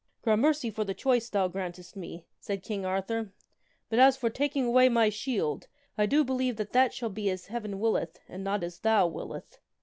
"Gramercy 0.23 0.71
for 0.71 0.83
the 0.83 0.95
choice 0.95 1.29
thou 1.29 1.47
grantest 1.47 1.95
me," 1.95 2.25
said 2.39 2.63
King 2.63 2.83
Arthur." 2.87 3.31
But 3.89 3.99
as 3.99 4.17
for 4.17 4.31
taking 4.31 4.65
away 4.65 4.89
my 4.89 5.09
shield 5.09 5.67
I 5.95 6.07
do 6.07 6.23
believe 6.23 6.55
that 6.55 6.73
that 6.73 6.91
shall 6.91 7.11
be 7.11 7.29
as 7.29 7.45
Heaven 7.45 7.77
willeth, 7.79 8.19
and 8.27 8.43
not 8.43 8.63
as 8.63 8.79
thou 8.79 9.05
wiliest. 9.07 9.59